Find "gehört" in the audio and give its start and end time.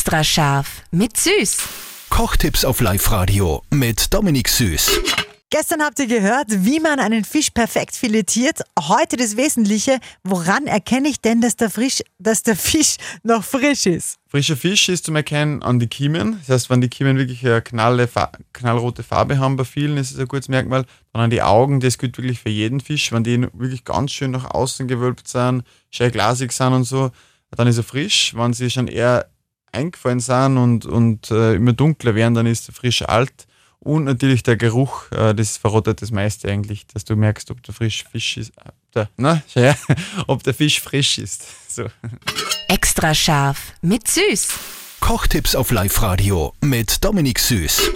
6.06-6.46